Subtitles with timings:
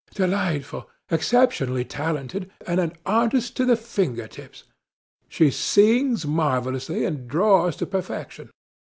[0.15, 0.89] "Delightful!
[1.11, 4.63] Exceptionally talented, and an artist to the finger tips.
[5.29, 8.49] She sings marvellously and draws to perfection."